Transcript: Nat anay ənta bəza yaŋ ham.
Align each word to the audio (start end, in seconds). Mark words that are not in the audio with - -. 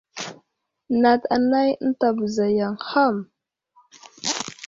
Nat 1.01 1.21
anay 1.35 1.69
ənta 1.83 2.07
bəza 2.17 2.45
yaŋ 2.57 2.73
ham. 2.89 3.15